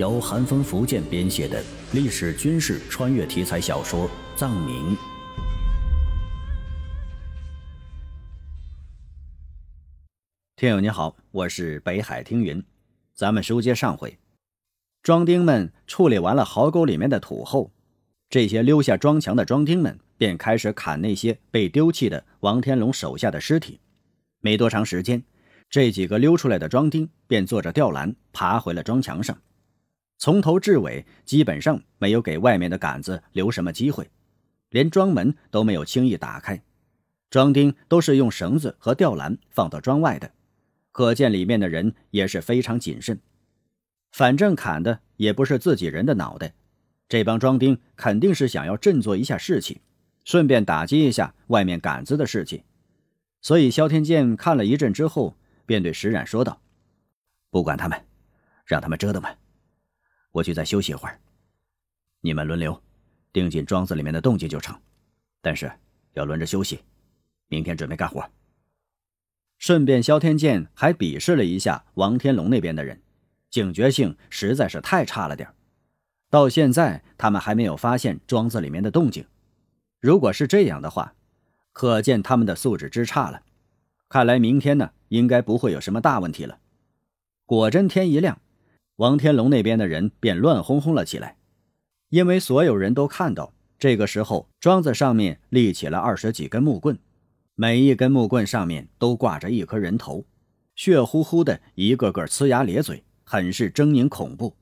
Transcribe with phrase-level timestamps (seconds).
[0.00, 4.96] 由寒风福建编写的历史军事穿越题材小说《藏民》。
[10.56, 12.64] 听友你好，我是北海听云。
[13.12, 14.18] 咱们书接上回，
[15.02, 17.70] 庄丁们处理完了壕沟里面的土后，
[18.30, 23.78] 这些溜下庄墙的庄丁们便开始砍那些被丢弃的王天龙手下的尸体。
[24.40, 25.22] 没多长时间。
[25.68, 29.38] 这几个溜出来的庄丁便坐着吊篮爬回了庄墙上，
[30.20, 34.10] 从头至尾基本上没有给外面的杆子留什么机会，
[34.68, 36.62] 连庄门都没有轻易打开。
[37.30, 40.30] 庄丁都是用绳子和吊篮放到庄外的，
[40.92, 43.18] 可见里面的人也是非常谨慎。
[44.12, 46.52] 反正砍的也不是自己人的脑袋，
[47.08, 49.80] 这帮庄丁肯定是想要振作一下士气，
[50.26, 52.62] 顺便打击一下外面杆子的士气。
[53.40, 55.36] 所以萧天剑看了一阵之后。
[55.66, 56.60] 便对石冉说道
[57.48, 58.04] ：“不管他们，
[58.66, 59.32] 让他们折腾吧，
[60.32, 61.20] 我去再休息一会儿。
[62.20, 62.82] 你们轮流
[63.32, 64.78] 盯紧庄子里面的动静就成，
[65.40, 65.70] 但是
[66.12, 66.80] 要轮着休息，
[67.48, 68.28] 明天准备干活。”
[69.58, 73.02] 顺便，萧天剑还鄙视了一下王天龙那边的人，
[73.50, 75.52] 警觉性实在是太差了点
[76.30, 79.26] 到现在，他们还没有发现庄子里面的动静。
[80.00, 81.14] 如果是这样的话，
[81.72, 83.42] 可见他们的素质之差了。
[84.08, 86.58] 看来明天呢，应该不会有什么大问题了。
[87.44, 88.40] 果真，天一亮，
[89.00, 91.38] 王天龙那边的人便乱哄哄了起来，
[92.10, 96.98] 因为所有人都看到，这个时候庄子上面立起了二十几根木棍，
[97.54, 100.26] 每一根木棍上面都挂着一颗人头，
[100.76, 104.54] 血乎乎的，一个个呲牙咧嘴，很是狰狞恐怖。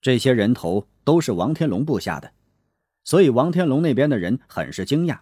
[0.00, 2.32] 这些人头都是王天龙部下的，
[3.04, 5.20] 所以王天龙那边的人很是惊讶。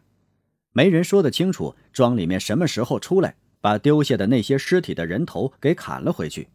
[0.72, 6.48] 没人说得清楚庄里面什么时候出来把丢下的那些尸体的人头给砍了回去，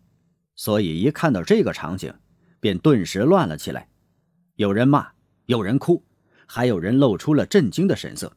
[0.55, 2.13] 所以一看到这个场景，
[2.59, 3.87] 便顿时乱了起来。
[4.55, 5.07] 有人骂，
[5.45, 6.03] 有人哭，
[6.45, 8.35] 还有人露出了震惊的神色，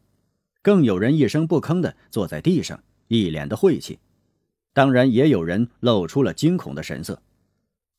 [0.63, 3.99] 更有人一声不吭的坐在地上，一脸的晦气。
[4.73, 7.23] 当然，也有人露出了惊恐的神色，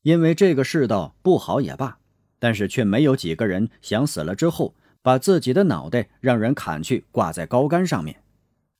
[0.02, 1.98] 因为这个世道不好也罢，
[2.38, 4.74] 但是却没有几个人想死了之后。
[5.02, 8.22] 把自己的脑袋让人砍去，挂在高杆上面，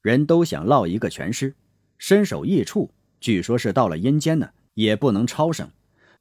[0.03, 1.55] 人都想落一个全尸，
[1.97, 2.91] 身首异处。
[3.21, 5.71] 据说是到了阴间呢，也不能超生。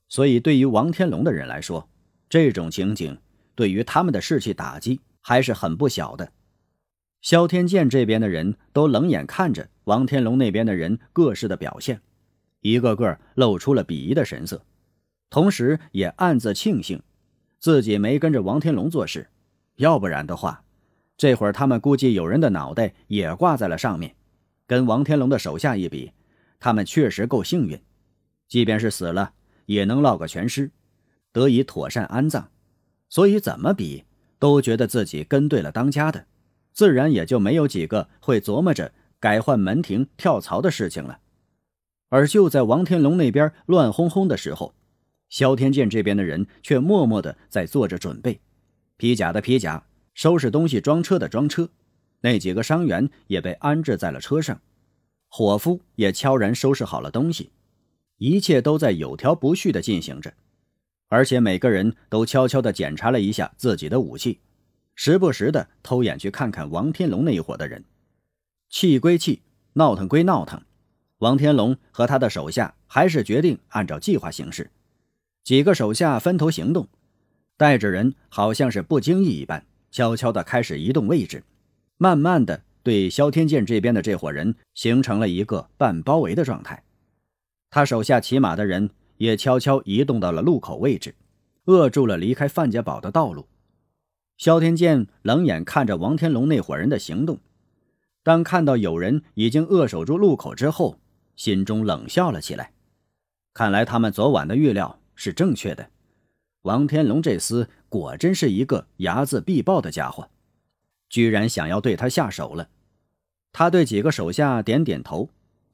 [0.08, 1.90] 所以对于王天龙的人来说，
[2.30, 3.18] 这种情景
[3.56, 6.32] 对于他们的士气打击还是很不小的。
[7.22, 12.02] 萧天剑这边的人都冷眼看着王天龙那边的人各式的表现，
[12.62, 14.64] 一个个露出了鄙夷的神色，
[15.30, 17.02] 同时也暗自庆幸
[17.60, 19.30] 自己没跟着王天龙做事。
[19.76, 20.64] 要不然的话，
[21.18, 24.16] 这会儿他们估计有人的脑袋也挂在了上面。
[24.66, 26.14] 跟王天龙的手下一比，
[26.60, 27.82] 他们确实够幸运，
[28.50, 29.32] 即便是死了，
[29.68, 30.72] 也能落个全尸，
[31.32, 32.50] 得以妥善安葬。
[33.08, 34.04] 所以怎么比，
[34.38, 36.26] 都觉得自己跟对了当家的，
[36.74, 41.20] 自然也就没有几个会琢磨着改换门庭、跳槽的事情了。
[42.10, 44.74] 而就在王天龙那边乱哄哄的时候，
[45.30, 48.42] 萧天剑这边的人却默默的在做着准备。
[48.98, 51.70] 披甲的披甲，收拾东西装车的装车，
[52.22, 54.60] 那几个伤员也被安置在了车上，
[55.28, 57.52] 伙夫也悄然收拾好了东西，
[58.20, 60.32] 一切都在有条不紊的进行着，
[61.08, 64.40] 而且每个人都悄悄地检查了一下自己的武器，
[64.94, 67.84] 时不时的偷眼去看看王天龙那一伙的人。
[68.70, 69.42] 气归气，
[69.74, 70.62] 闹腾归闹腾，
[71.20, 74.70] 王天龙和他的手下还是决定按照计划行事，
[75.44, 76.88] 几个手下分头行动。
[77.56, 81.42] 带着人，好像是不经意一般，悄悄地开始移动位置，
[81.98, 86.84] 慢慢的对萧天剑这边的这伙人形成了一个半包围的状态。
[87.70, 91.16] 他手下骑马的人也悄悄移动到了路口位置，
[91.66, 93.48] 扼住了离开范家堡的道路。
[94.38, 97.40] 萧天剑冷眼看着王天龙那伙人的行动，
[98.24, 101.00] 当看到有人已经扼守住路口之后，
[101.36, 102.72] 心中冷笑了起来。
[103.54, 105.90] 看来他们昨晚的预料是正确的。
[106.62, 110.30] 王天龙这厮果真是一个睚眦必报的家伙，
[111.10, 112.70] 居然想要对他下手了。
[113.52, 115.30] 他对几个手下点点头，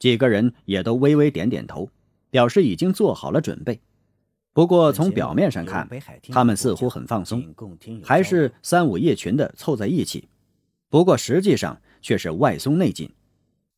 [0.06, 1.90] 几个人也都微微点点头，
[2.30, 3.81] 表示已经做好了准备。
[4.54, 5.90] 不过从表面上看，
[6.30, 7.44] 他们似乎很放松，
[8.04, 10.30] 还是三五一群的凑在一起。
[10.90, 13.12] 不过实际上却是外松内紧，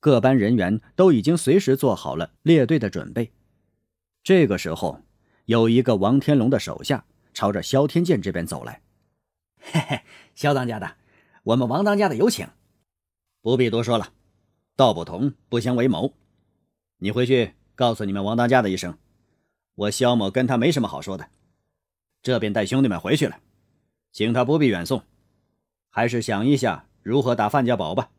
[0.02, 3.32] 各班人员都已经随时做好了列队的准备。
[4.22, 5.02] 这个时候。
[5.46, 8.82] 有一个王天龙的手下朝着萧天剑这边走来，
[9.62, 10.02] 嘿嘿，
[10.36, 10.96] 萧当家的，
[11.44, 12.46] 我们王当家的有请。
[13.42, 14.12] 不必多说了，
[14.78, 16.14] 道不同不相为谋。
[17.00, 18.96] 你回去告诉你们王当家的一声，
[19.74, 21.28] 我萧某跟他没什么好说的，
[22.22, 23.40] 这便带兄弟们回去了，
[24.12, 25.02] 请他不必远送，
[25.90, 28.12] 还是想一下如何打范家堡吧。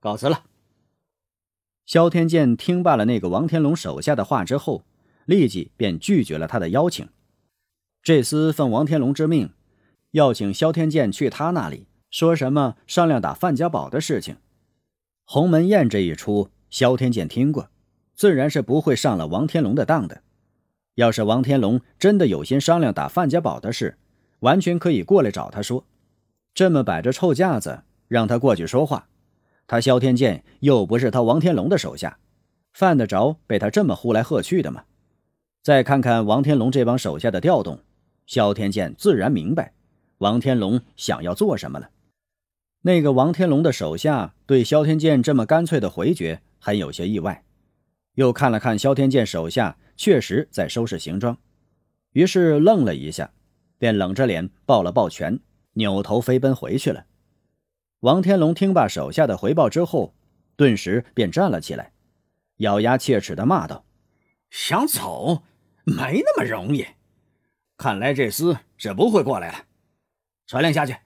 [0.00, 0.44] 告辞了。
[1.86, 4.84] 萧天剑听罢了那个王天龙手下的话之后，
[5.24, 7.08] 立即便拒绝了他的邀请。
[8.02, 9.54] 这厮奉王天龙之命，
[10.10, 14.36] 要请萧天剑去他那里，说什么商量打范家堡的事情。
[15.32, 17.70] 鸿门宴这一出，萧天剑听过，
[18.14, 20.20] 自然是不会上了王天龙的当的。
[20.96, 23.96] 要是王天龙真的有心商量打范家堡的事，
[24.40, 25.86] 完全可以过来找他说。
[26.52, 29.08] 这么摆着臭架子，让他过去说话，
[29.66, 32.18] 他萧天剑又不是他王天龙的手下，
[32.74, 34.84] 犯得着被他这么呼来喝去的吗？
[35.62, 37.80] 再看看王天龙这帮手下的调动，
[38.26, 39.72] 萧天剑自然明白
[40.18, 41.88] 王天龙想要做什么了。
[42.82, 47.44] 那个王天龙的手下对萧天剑这么干脆的回绝，很有些意外。
[48.14, 49.78] 又看了看萧天剑手下。
[49.94, 51.38] 确实在收拾行装，
[52.12, 53.30] 于是愣了一下，
[53.78, 55.38] 便冷着脸抱了抱拳，
[55.74, 57.04] 扭头飞奔回去了。
[58.00, 60.16] 王天龙听罢手下的回报之后，
[60.56, 61.92] 顿时便站了起来，
[62.56, 63.84] 咬牙切齿的骂道
[64.50, 65.44] ：“想走，
[65.84, 66.84] 没那么容易！
[67.76, 69.66] 看来这厮是不会过来了。
[70.48, 70.96] 传令下去，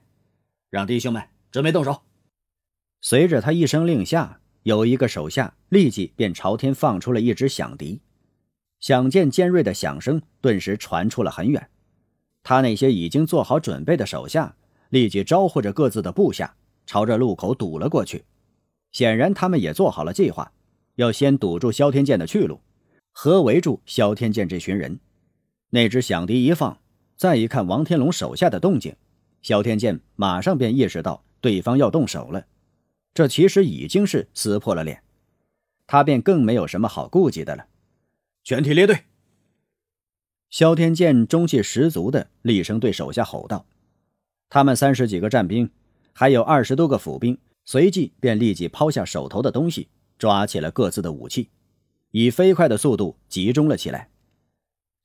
[0.71, 1.23] 让弟兄们
[1.57, 2.03] 准备动手。”
[3.01, 8.03] 随着他一声令下，有一个手下立即便朝天放出了一支响笛。
[8.79, 11.71] 响箭尖锐的响声顿时传出了很远，
[12.43, 14.55] 他那些已经做好准备的手下
[14.91, 16.55] 立即招呼着各自的部下，
[16.85, 18.27] 朝着路口堵了过去。
[18.93, 20.53] 显然，他们也做好了计划，
[20.97, 22.61] 要先堵住萧天剑的去路，
[23.13, 25.01] 合围住萧天剑这群人。
[25.71, 26.79] 那只响笛一放，
[27.17, 28.95] 再一看王天龙手下的动静，
[29.41, 32.45] 萧天剑马上便意识到对方要动手了。
[33.15, 35.05] 这其实已经是撕破了脸，
[35.87, 37.67] 他便更没有什么好顾忌的了。
[38.43, 39.05] 全体列队！
[40.51, 43.65] 萧天剑中气十足的厉声对手下吼道
[44.51, 45.71] ：“他们三十几个战兵，
[46.13, 49.89] 还有二十多个府兵，随即便立即抛下手头的东西，
[50.19, 51.51] 抓起了各自的武器，
[52.11, 54.11] 以飞快的速度集中了起来。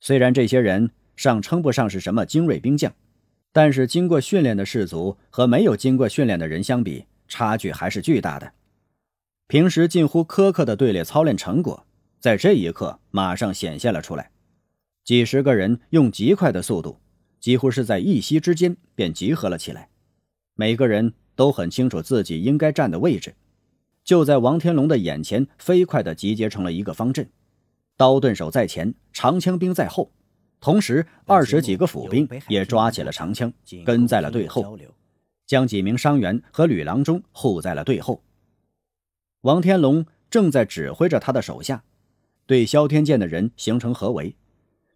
[0.00, 2.92] 虽然这些人尚称不上是什么精锐兵将，
[3.52, 8.52] 但是经过训练的士卒和没有经过训练的人相比，差距还是巨大的。
[9.46, 11.86] 平时近乎苛刻的队列操练成果。”
[12.22, 14.30] 在这一刻，马上显现了出来。
[15.04, 17.00] 几十个人用极快的速度，
[17.40, 19.88] 几乎是在一息之间便集合了起来。
[20.54, 23.34] 每个人都很清楚自己应该站的位置，
[24.04, 27.28] 就在王天龙的眼前，飞快地集结成了一个方阵。
[27.96, 30.12] 刀盾手在前，长枪兵在后，
[30.62, 33.52] 同时二十几个府兵也抓起了长枪，
[33.84, 34.78] 跟在了队后，
[35.44, 38.22] 将几名伤员和吕郎中护在了队后。
[39.40, 41.82] 王天龙正在指挥着他的手下。
[42.46, 44.36] 对萧天剑的人形成合围，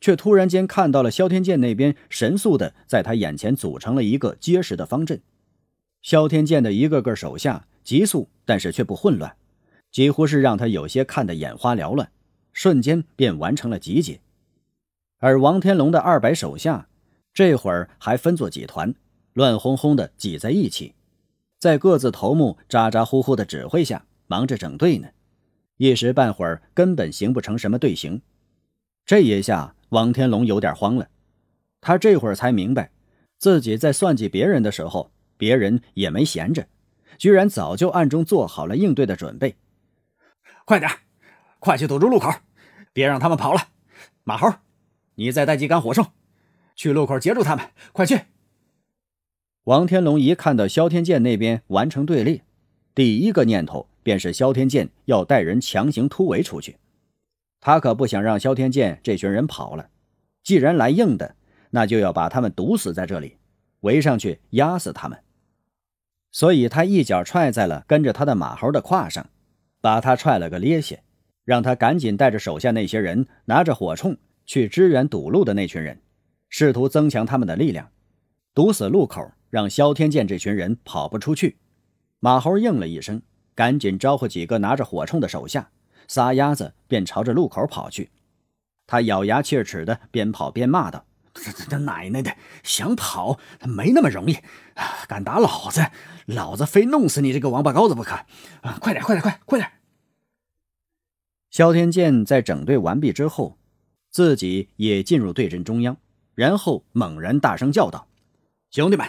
[0.01, 5.21] 却突然间看到了萧天剑那边神速的在他眼前组成了一个结实的方阵。
[6.03, 9.35] 萧天剑的一个个手下急速，但是却不混乱，
[9.91, 12.13] 几乎是让他有些看得眼花缭乱，
[12.53, 14.21] 瞬间便完成了集结。
[15.19, 16.89] 而王天龙的二百手下
[17.33, 18.95] 这会儿还分作几团，
[19.33, 20.95] 乱哄哄的挤在一起，
[21.59, 25.09] 在各自头目咋咋呼呼的指挥下，忙着整队呢。
[25.79, 28.23] 一时半会儿根本形不成什么队形，
[29.05, 31.09] 这一下王天龙有点慌了。
[31.81, 32.91] 他这会儿才明白，
[33.39, 36.67] 自己在算计别人的时候，别人也没闲着，
[37.19, 39.57] 居然早就暗中做好了应对的准备。
[40.65, 40.91] 快点，
[41.59, 42.31] 快去堵住路口，
[42.95, 43.61] 别让他们跑了。
[44.25, 44.51] 马猴，
[45.17, 46.07] 你再带几杆火铳，
[46.75, 48.21] 去路口截住他们，快去！
[49.65, 52.43] 王天龙一看到萧天剑那边完成队列，
[52.95, 53.89] 第一个念头。
[54.07, 56.77] 便是萧天剑要带人强行突围出去，
[57.59, 59.89] 他可不想让萧天剑这群人跑了。
[60.45, 61.35] 既然来硬的，
[61.71, 63.39] 那就要把他们堵死在这里，
[63.81, 65.19] 围上去压死他们。
[66.31, 69.29] 所以他一脚踹在了跟着他的马猴的胯上，
[69.81, 71.01] 把他踹了个趔趄，
[71.43, 74.17] 让他赶紧带着手下那些人拿着火铳
[74.47, 76.01] 去支援堵路的那群人，
[76.49, 77.91] 试图增强他们的力量，
[78.55, 81.59] 堵死路口，让萧天剑这群人跑不出去。
[82.21, 83.21] 马猴应了一声。
[83.57, 85.71] 赶紧招呼几个拿着火铳的手下，
[86.07, 88.11] 撒丫子便朝着路口跑去。
[88.87, 94.37] 他咬牙切齿的边跑边骂道：“这这奶奶的，想跑没那么容易！
[95.09, 95.87] 敢打老子，
[96.27, 98.15] 老子非弄死你这个王八羔子不可！
[98.61, 99.71] 啊，快点，快点，快快点！”
[101.51, 103.57] 萧天剑在整队完毕之后，
[104.17, 105.95] 自己也进入对阵中央，
[106.35, 108.09] 然后猛然大声叫道
[108.73, 109.07] ：“兄弟们，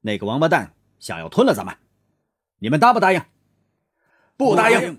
[0.00, 1.72] 那个王八蛋想要吞了咱们，
[2.58, 3.22] 你们答不答应？”
[4.36, 4.98] 不答应！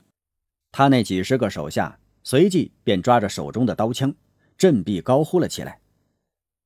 [0.71, 4.15] 他那几十个手下随即便抓着手中的刀枪，
[4.57, 5.81] 振臂高呼了起来。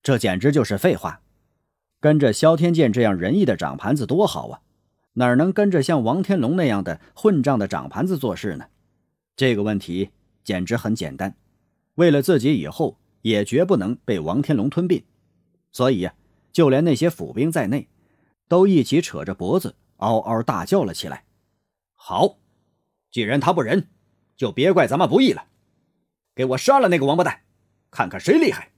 [0.03, 1.21] 这简直就是废话。
[1.99, 4.61] 跟着萧天剑这样仁义的掌盘子多好啊，
[5.13, 8.67] 哪能跟着像王天龙那样的混账的掌盘子做事呢？
[9.35, 10.11] 这个问题
[10.43, 11.35] 简直很简单。
[11.99, 15.03] 为了自己以后也绝不能被王天龙吞并，
[15.73, 16.15] 所以呀，
[16.53, 17.89] 就连那些府兵在内，
[18.47, 21.25] 都一起扯着脖子嗷嗷大叫了起来。
[21.95, 22.37] 好，
[23.11, 23.89] 既然他不仁，
[24.37, 25.47] 就别怪咱们不义了。
[26.33, 27.41] 给我杀了那个王八蛋，
[27.91, 28.71] 看看谁厉害！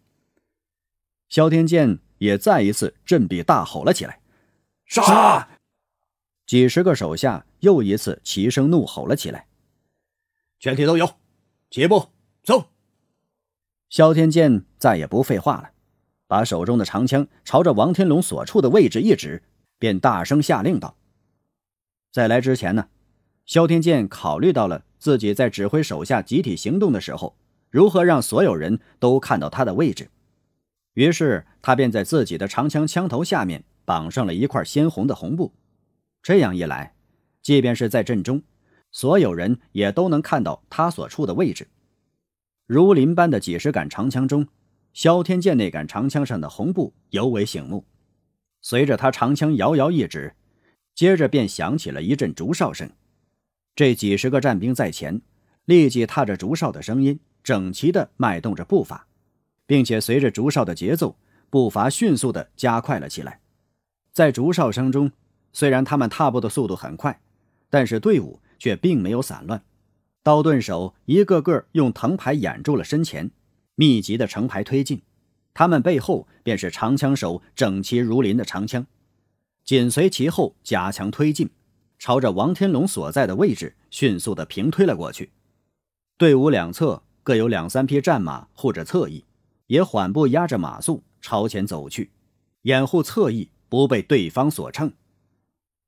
[1.30, 4.20] 萧天剑也再一次振臂大吼了起来
[4.88, 5.48] ：“杀！”
[6.48, 9.46] 几十个手下又一次齐声怒吼了起来
[10.60, 11.08] ：“全体都有，
[11.70, 12.08] 起步，
[12.42, 12.66] 走！”
[13.91, 15.71] 萧天剑再也不废话了，
[16.25, 19.43] 把手中的长枪朝着王天龙所处的位置一指，
[19.77, 20.95] 便大声下令道
[22.10, 22.88] ：“在来之前呢，
[23.45, 27.36] 萧天剑考虑到了自己在指挥手下集体行动的时候，
[27.69, 30.10] 如何让所有人都看到他的位置。
[30.93, 35.51] 于是他便在自己的长枪枪头下面绑上了一块鲜红的红布。
[36.24, 36.95] 这样一来，
[37.41, 38.41] 即便是在阵中，
[38.89, 41.67] 所有人也都能看到他所处的位置。”
[42.74, 44.48] 如林般的几十杆长枪中，
[44.94, 47.84] 萧天剑那杆长枪上的红布尤为醒目。
[48.62, 50.34] 随着他长枪遥遥一指，
[50.96, 52.90] 接着便响起了一阵竹哨声。
[53.75, 55.22] 这几十个战兵在前，
[55.66, 59.06] 立即踏着竹哨的声音，整齐地迈动着步伐，
[59.66, 61.18] 并且随着竹哨的节奏，
[61.50, 63.42] 步伐迅速地加快了起来。
[64.13, 65.12] 在竹哨声中，
[65.51, 67.20] 虽然他们踏步的速度很快，
[67.70, 69.62] 但是队伍却并没有散乱。
[70.24, 73.32] 刀盾手一个个用藤牌掩住了身前，
[73.75, 75.01] 密集的成排推进，
[75.54, 78.86] 他们背后便是长枪手整齐如林的长枪，
[79.63, 81.50] 紧随其后加强推进，
[81.98, 85.32] 朝着王天龙所在的位置迅速的平推了过去。
[86.18, 89.25] 队伍两侧各有两三匹战马护着侧翼，
[89.66, 92.12] 也缓步压着马速朝前走去，
[92.62, 94.94] 掩护侧翼不被对方所乘。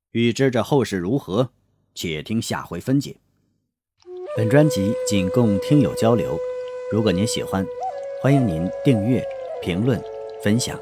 [0.10, 1.52] 欲知这后事如何，
[1.94, 3.18] 且听下回分解。
[4.36, 6.40] 本专辑仅供听友交流，
[6.92, 7.64] 如果您喜欢，
[8.20, 9.24] 欢迎您订阅、
[9.62, 10.02] 评论、
[10.42, 10.80] 分享。